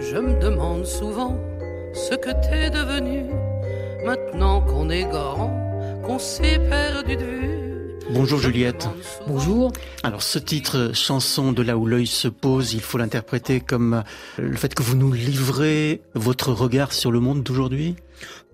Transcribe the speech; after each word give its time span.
Je 0.00 0.16
me 0.16 0.38
demande 0.38 0.86
souvent 0.86 1.36
ce 1.92 2.14
que 2.14 2.30
t'es 2.30 2.70
devenu 2.70 3.24
maintenant 4.04 4.60
qu'on 4.60 4.90
est 4.90 5.04
grand, 5.04 5.50
qu'on 6.04 6.18
s'est 6.18 6.60
perdu 6.70 7.16
de 7.16 7.24
vue. 7.24 7.67
Bonjour 8.10 8.40
Juliette. 8.40 8.88
Bonjour. 9.26 9.70
Alors 10.02 10.22
ce 10.22 10.38
titre, 10.38 10.92
chanson 10.94 11.52
de 11.52 11.62
là 11.62 11.76
où 11.76 11.84
l'œil 11.84 12.06
se 12.06 12.28
pose, 12.28 12.72
il 12.72 12.80
faut 12.80 12.96
l'interpréter 12.96 13.60
comme 13.60 14.02
le 14.38 14.56
fait 14.56 14.74
que 14.74 14.82
vous 14.82 14.96
nous 14.96 15.12
livrez 15.12 16.00
votre 16.14 16.52
regard 16.52 16.92
sur 16.92 17.10
le 17.10 17.20
monde 17.20 17.42
d'aujourd'hui? 17.42 17.96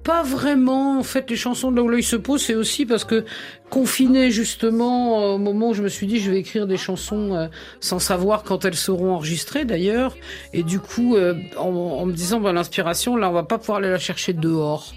Pas 0.03 0.23
vraiment. 0.23 0.99
En 0.99 1.03
fait, 1.03 1.31
les 1.31 1.37
chansons 1.37 1.71
de 1.71 1.77
là 1.77 1.82
où 1.82 1.89
l'œil 1.89 2.03
se 2.03 2.17
pose, 2.17 2.43
c'est 2.43 2.57
aussi 2.57 2.85
parce 2.85 3.05
que 3.05 3.25
confiné 3.71 4.31
justement 4.31 5.35
au 5.35 5.39
moment 5.39 5.71
où 5.71 5.75
je 5.75 5.82
me 5.82 5.89
suis 5.89 6.07
dit 6.07 6.21
je 6.21 6.31
vais 6.31 6.39
écrire 6.39 6.67
des 6.67 6.77
chansons 6.77 7.35
euh, 7.35 7.46
sans 7.81 8.00
savoir 8.00 8.43
quand 8.43 8.64
elles 8.64 8.75
seront 8.75 9.13
enregistrées 9.14 9.64
d'ailleurs, 9.64 10.17
et 10.53 10.63
du 10.63 10.81
coup 10.81 11.17
euh, 11.17 11.35
en, 11.57 11.68
en, 11.68 12.07
me 12.07 12.13
disant 12.13 12.41
bah, 12.41 12.53
l'inspiration 12.53 13.17
là 13.17 13.31
on 13.31 13.32
va 13.32 13.45
pas 13.45 13.59
pouvoir 13.59 13.79
aller 13.79 13.91
la 13.91 13.99
chercher 13.99 14.32
dehors 14.32 14.95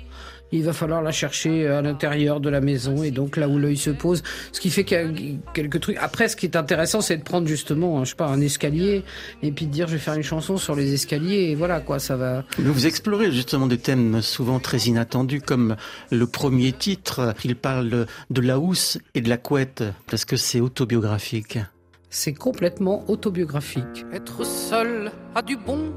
il 0.51 0.63
va 0.63 0.73
falloir 0.73 1.01
la 1.01 1.11
chercher 1.11 1.67
à 1.67 1.81
l'intérieur 1.81 2.39
de 2.39 2.49
la 2.49 2.61
maison 2.61 3.03
et 3.03 3.11
donc 3.11 3.37
là 3.37 3.47
où 3.47 3.57
l'œil 3.57 3.77
se 3.77 3.89
pose. 3.89 4.23
Ce 4.51 4.61
qui 4.61 4.70
fait 4.70 4.83
qu'il 4.83 4.97
y 4.97 5.01
a 5.01 5.37
quelques 5.53 5.79
trucs. 5.79 5.97
Après, 5.97 6.27
ce 6.27 6.35
qui 6.35 6.45
est 6.45 6.55
intéressant, 6.55 7.01
c'est 7.01 7.17
de 7.17 7.23
prendre 7.23 7.47
justement, 7.47 8.03
je 8.03 8.11
sais 8.11 8.15
pas, 8.15 8.27
un 8.27 8.41
escalier 8.41 9.03
et 9.43 9.51
puis 9.51 9.67
de 9.67 9.71
dire 9.71 9.87
je 9.87 9.93
vais 9.93 9.99
faire 9.99 10.15
une 10.15 10.23
chanson 10.23 10.57
sur 10.57 10.75
les 10.75 10.93
escaliers 10.93 11.51
et 11.51 11.55
voilà 11.55 11.79
quoi, 11.81 11.99
ça 11.99 12.15
va. 12.15 12.43
Vous 12.57 12.85
explorez 12.85 13.31
justement 13.31 13.67
des 13.67 13.77
thèmes 13.77 14.21
souvent 14.21 14.59
très 14.59 14.77
inattendus 14.79 15.41
comme 15.41 15.75
le 16.11 16.27
premier 16.27 16.71
titre. 16.71 17.34
Il 17.43 17.55
parle 17.55 18.05
de 18.29 18.41
la 18.41 18.59
housse 18.59 18.98
et 19.15 19.21
de 19.21 19.29
la 19.29 19.37
couette 19.37 19.84
parce 20.09 20.25
que 20.25 20.35
c'est 20.37 20.59
autobiographique. 20.59 21.59
C'est 22.09 22.34
complètement 22.34 23.09
autobiographique. 23.09 24.05
Être 24.13 24.45
seul 24.45 25.11
a 25.35 25.41
du 25.41 25.57
bon, 25.57 25.93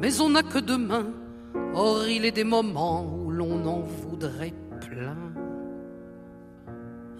mais 0.00 0.20
on 0.20 0.30
n'a 0.30 0.42
que 0.42 0.58
deux 0.58 0.78
mains. 0.78 1.06
Or, 1.74 2.08
il 2.08 2.24
est 2.24 2.32
des 2.32 2.44
moments 2.44 3.04
où 3.04 3.27
l'on 3.38 3.64
en 3.66 3.82
voudrait 3.82 4.54
plein. 4.80 5.16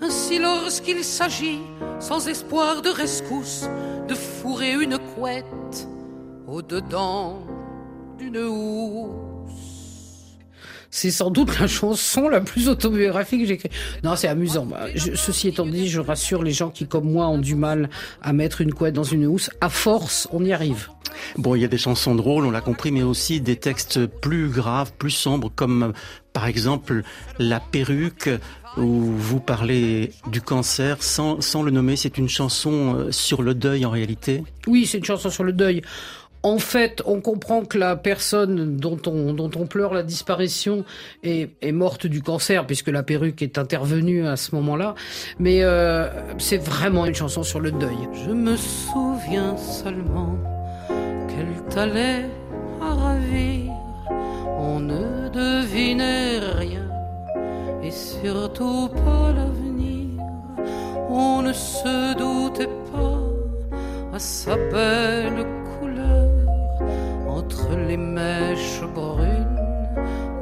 Ainsi, 0.00 0.40
lorsqu'il 0.40 1.04
s'agit, 1.04 1.60
sans 2.00 2.26
espoir 2.26 2.82
de 2.82 2.88
rescousse, 2.88 3.68
de 4.08 4.14
fourrer 4.14 4.72
une 4.72 4.98
couette 4.98 5.88
au-dedans 6.48 7.46
d'une 8.18 8.38
housse. 8.38 9.28
C'est 10.90 11.12
sans 11.12 11.30
doute 11.30 11.60
la 11.60 11.68
chanson 11.68 12.28
la 12.28 12.40
plus 12.40 12.68
autobiographique 12.68 13.42
que 13.42 13.46
j'ai 13.46 13.54
écrite. 13.54 13.72
Non, 14.02 14.16
c'est 14.16 14.26
amusant. 14.26 14.66
Bah, 14.66 14.86
ceci 14.96 15.48
étant 15.48 15.66
dit, 15.66 15.88
je 15.88 16.00
rassure 16.00 16.42
les 16.42 16.52
gens 16.52 16.70
qui, 16.70 16.88
comme 16.88 17.12
moi, 17.12 17.28
ont 17.28 17.38
du 17.38 17.54
mal 17.54 17.90
à 18.22 18.32
mettre 18.32 18.60
une 18.60 18.72
couette 18.72 18.94
dans 18.94 19.04
une 19.04 19.26
housse. 19.26 19.50
À 19.60 19.68
force, 19.68 20.26
on 20.32 20.44
y 20.44 20.52
arrive. 20.52 20.88
Bon, 21.36 21.54
il 21.54 21.62
y 21.62 21.64
a 21.64 21.68
des 21.68 21.78
chansons 21.78 22.14
drôles, 22.14 22.44
on 22.44 22.50
l'a 22.50 22.60
compris, 22.60 22.90
mais 22.90 23.02
aussi 23.02 23.40
des 23.40 23.56
textes 23.56 24.06
plus 24.06 24.48
graves, 24.48 24.92
plus 24.98 25.10
sombres, 25.10 25.50
comme 25.54 25.92
par 26.32 26.46
exemple 26.46 27.02
La 27.38 27.60
perruque, 27.60 28.30
où 28.76 28.86
vous 28.86 29.40
parlez 29.40 30.12
du 30.30 30.40
cancer 30.40 31.02
sans, 31.02 31.40
sans 31.40 31.62
le 31.62 31.70
nommer. 31.70 31.96
C'est 31.96 32.18
une 32.18 32.28
chanson 32.28 32.94
euh, 32.94 33.12
sur 33.12 33.42
le 33.42 33.54
deuil 33.54 33.84
en 33.84 33.90
réalité 33.90 34.44
Oui, 34.66 34.86
c'est 34.86 34.98
une 34.98 35.04
chanson 35.04 35.30
sur 35.30 35.44
le 35.44 35.52
deuil. 35.52 35.82
En 36.44 36.58
fait, 36.58 37.02
on 37.04 37.20
comprend 37.20 37.64
que 37.64 37.78
la 37.78 37.96
personne 37.96 38.76
dont 38.76 39.00
on, 39.06 39.32
dont 39.32 39.50
on 39.56 39.66
pleure 39.66 39.92
la 39.92 40.04
disparition 40.04 40.84
est, 41.24 41.50
est 41.60 41.72
morte 41.72 42.06
du 42.06 42.22
cancer, 42.22 42.64
puisque 42.64 42.88
la 42.88 43.02
perruque 43.02 43.42
est 43.42 43.58
intervenue 43.58 44.24
à 44.26 44.36
ce 44.36 44.54
moment-là. 44.54 44.94
Mais 45.40 45.62
euh, 45.62 46.08
c'est 46.38 46.58
vraiment 46.58 47.06
une 47.06 47.14
chanson 47.14 47.42
sur 47.42 47.58
le 47.58 47.72
deuil. 47.72 48.08
Je 48.24 48.30
me 48.30 48.56
souviens 48.56 49.56
seulement 49.56 50.38
qu'elle 51.38 51.62
t'allait 51.70 52.24
ravir. 52.80 53.72
On 54.58 54.80
ne 54.80 55.28
devinait 55.28 56.38
rien, 56.38 56.88
et 57.82 57.90
surtout 57.90 58.88
pas 58.88 59.32
l'avenir. 59.32 60.22
On 61.08 61.42
ne 61.42 61.52
se 61.52 62.16
doutait 62.16 62.74
pas 62.92 63.20
à 64.12 64.18
sa 64.18 64.56
belle 64.56 65.46
couleur 65.78 66.30
entre 67.28 67.76
les 67.88 67.96
mèches 67.96 68.82
brunes 68.94 69.58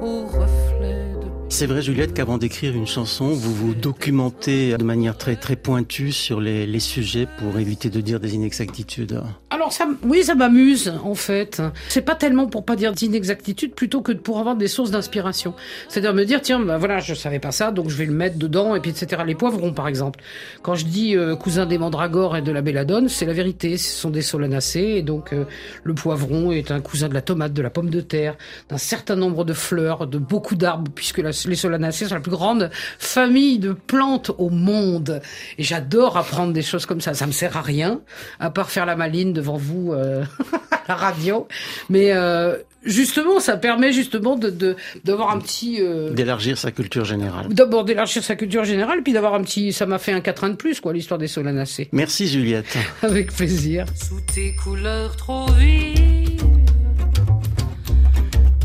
au 0.02 0.24
reflet 0.26 1.12
de 1.20 1.26
c'est 1.48 1.66
vrai, 1.66 1.80
Juliette, 1.80 2.12
qu'avant 2.12 2.36
d'écrire 2.36 2.74
une 2.74 2.86
chanson, 2.86 3.28
vous 3.28 3.54
vous 3.54 3.74
documentez 3.74 4.76
de 4.76 4.84
manière 4.84 5.16
très 5.16 5.36
très 5.36 5.56
pointue 5.56 6.12
sur 6.12 6.40
les 6.40 6.80
sujets 6.80 7.26
pour 7.38 7.58
éviter 7.58 7.88
de 7.88 8.00
dire 8.00 8.20
des 8.20 8.34
inexactitudes. 8.34 9.22
Alors 9.56 9.72
ça, 9.72 9.88
oui, 10.02 10.22
ça 10.22 10.34
m'amuse 10.34 10.92
en 11.02 11.14
fait. 11.14 11.62
C'est 11.88 12.02
pas 12.02 12.14
tellement 12.14 12.46
pour 12.46 12.66
pas 12.66 12.76
dire 12.76 12.92
d'inexactitudes, 12.92 13.74
plutôt 13.74 14.02
que 14.02 14.12
pour 14.12 14.38
avoir 14.38 14.54
des 14.54 14.68
sources 14.68 14.90
d'inspiration. 14.90 15.54
C'est-à-dire 15.88 16.12
me 16.12 16.24
dire 16.24 16.42
tiens, 16.42 16.60
bah 16.60 16.76
voilà, 16.76 16.98
je 16.98 17.14
savais 17.14 17.38
pas 17.38 17.52
ça, 17.52 17.70
donc 17.70 17.88
je 17.88 17.96
vais 17.96 18.04
le 18.04 18.12
mettre 18.12 18.36
dedans 18.36 18.74
et 18.74 18.80
puis 18.80 18.90
etc. 18.90 19.22
Les 19.26 19.34
poivrons 19.34 19.72
par 19.72 19.88
exemple. 19.88 20.20
Quand 20.60 20.74
je 20.74 20.84
dis 20.84 21.16
euh, 21.16 21.36
cousin 21.36 21.64
des 21.64 21.78
mandragores 21.78 22.36
et 22.36 22.42
de 22.42 22.52
la 22.52 22.60
belladone, 22.60 23.08
c'est 23.08 23.24
la 23.24 23.32
vérité. 23.32 23.78
Ce 23.78 23.98
sont 23.98 24.10
des 24.10 24.20
solanacées 24.20 24.96
et 24.98 25.02
donc 25.02 25.32
euh, 25.32 25.46
le 25.84 25.94
poivron 25.94 26.52
est 26.52 26.70
un 26.70 26.82
cousin 26.82 27.08
de 27.08 27.14
la 27.14 27.22
tomate, 27.22 27.54
de 27.54 27.62
la 27.62 27.70
pomme 27.70 27.88
de 27.88 28.02
terre, 28.02 28.36
d'un 28.68 28.76
certain 28.76 29.16
nombre 29.16 29.46
de 29.46 29.54
fleurs, 29.54 30.06
de 30.06 30.18
beaucoup 30.18 30.56
d'arbres, 30.56 30.90
puisque 30.94 31.22
les 31.46 31.56
solanacées 31.56 32.04
sont 32.04 32.14
la 32.14 32.20
plus 32.20 32.30
grande 32.30 32.68
famille 32.98 33.58
de 33.58 33.72
plantes 33.72 34.32
au 34.36 34.50
monde. 34.50 35.22
Et 35.56 35.62
j'adore 35.62 36.18
apprendre 36.18 36.52
des 36.52 36.60
choses 36.60 36.84
comme 36.84 37.00
ça. 37.00 37.14
Ça 37.14 37.26
me 37.26 37.32
sert 37.32 37.56
à 37.56 37.62
rien, 37.62 38.02
à 38.38 38.50
part 38.50 38.68
faire 38.68 38.84
la 38.84 38.96
maline 38.96 39.32
devant 39.46 39.56
vous 39.56 39.92
euh, 39.92 40.24
à 40.70 40.78
la 40.88 40.94
radio. 40.94 41.46
Mais 41.88 42.12
euh, 42.12 42.56
justement, 42.84 43.38
ça 43.38 43.56
permet 43.56 43.92
justement 43.92 44.36
de 44.36 44.76
d'avoir 45.04 45.30
un 45.30 45.38
petit 45.38 45.78
euh, 45.80 46.10
d'élargir 46.10 46.58
sa 46.58 46.72
culture 46.72 47.04
générale. 47.04 47.46
D'abord 47.50 47.84
d'élargir 47.84 48.24
sa 48.24 48.34
culture 48.34 48.64
générale, 48.64 49.02
puis 49.02 49.12
d'avoir 49.12 49.34
un 49.34 49.42
petit. 49.42 49.72
Ça 49.72 49.86
m'a 49.86 49.98
fait 49.98 50.12
un 50.12 50.20
quatrain 50.20 50.48
de 50.48 50.56
plus, 50.56 50.80
quoi, 50.80 50.92
l'histoire 50.92 51.18
des 51.18 51.28
solanacées. 51.28 51.88
Merci 51.92 52.26
Juliette. 52.26 52.76
Avec 53.02 53.32
plaisir. 53.32 53.86
Sous 53.94 54.20
tes 54.34 54.54
couleurs 54.56 55.14
trop 55.16 55.46
vives, 55.52 56.44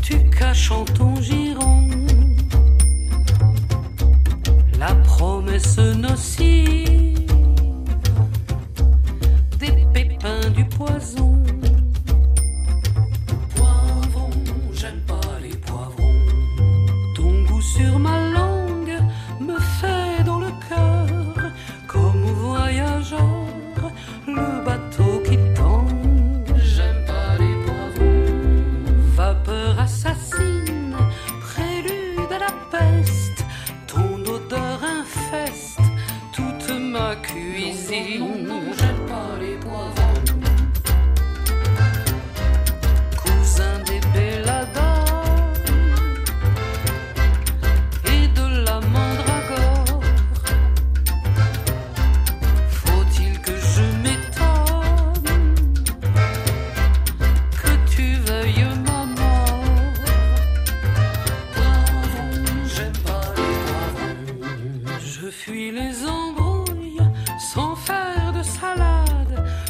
tu 0.02 0.16
caches 0.36 0.70
en 0.72 0.84
ton 0.84 1.14
giron 1.20 1.81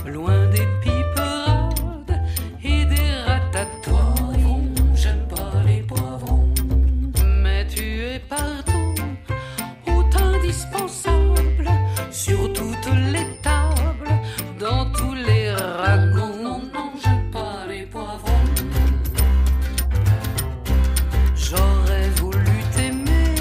loin 0.06 0.46
des 0.50 0.66
piperades 0.82 2.20
et 2.62 2.84
des 2.84 3.12
ratatouilles. 3.26 4.72
J'aime 4.94 5.26
pas 5.28 5.62
les 5.66 5.82
poivrons, 5.82 6.49
mais 7.43 7.66
tu 7.66 8.00
es 8.00 8.19
partout, 8.19 8.94
tout 9.87 10.04
indispensable, 10.19 11.69
sur 12.10 12.52
toutes 12.52 12.93
les 13.12 13.26
tables, 13.43 14.12
dans 14.58 14.90
tous 14.93 15.14
les 15.14 15.52
ragots. 15.52 16.37
Non, 16.43 16.60
non, 16.75 16.93
j'aime 17.02 17.31
pas 17.31 17.66
les 17.69 17.87
poivrons. 17.87 18.49
J'aurais 21.34 22.08
voulu 22.16 22.62
t'aimer. 22.75 23.34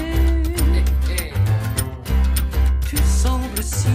Tu 2.88 2.96
sembles 2.98 3.62
si 3.62 3.88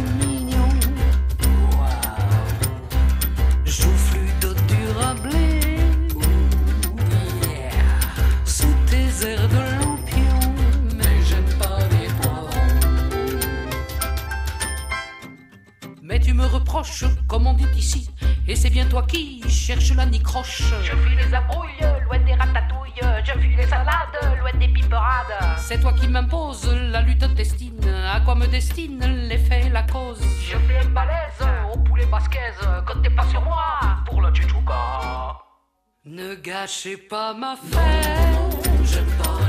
tu 16.28 16.34
me 16.34 16.46
reproches, 16.46 17.06
comme 17.26 17.48
on 17.48 17.54
dit 17.54 17.70
ici, 17.78 18.10
et 18.50 18.56
c'est 18.58 18.70
bien 18.70 18.86
toi 18.86 19.04
qui 19.04 19.42
cherches 19.48 19.94
la 19.96 20.06
nicroche. 20.06 20.62
Je 20.84 20.94
fuis 20.94 21.16
les 21.16 21.34
abrouilles, 21.34 21.80
loin 22.04 22.20
des 22.20 22.34
ratatouilles, 22.34 23.24
je 23.24 23.32
fuis 23.40 23.56
les 23.56 23.66
salades, 23.66 24.38
loin 24.38 24.52
des 24.60 24.68
piperades. 24.68 25.56
C'est 25.56 25.80
toi 25.80 25.94
qui 25.94 26.10
m'imposes 26.10 26.70
la 26.70 27.02
lutte 27.02 27.24
intestine, 27.24 27.80
à 28.14 28.20
quoi 28.20 28.36
me 28.36 28.46
destine 28.46 29.00
l'effet 29.30 29.68
et 29.68 29.70
la 29.70 29.84
cause? 29.84 30.20
Je 30.42 30.58
fais 30.58 30.80
un 30.80 30.90
balèze 30.90 31.48
au 31.74 31.78
poulet 31.78 32.06
basquaise, 32.08 32.60
comptez 32.86 33.10
pas 33.10 33.26
sur 33.28 33.42
moi 33.44 33.80
pour 34.06 34.20
le 34.20 34.30
tchouchouka. 34.34 35.38
Ne 36.04 36.36
gâchez 36.36 36.98
pas 36.98 37.34
ma 37.34 37.56
fête, 37.56 38.70
j'aime 38.84 39.12
pas 39.24 39.46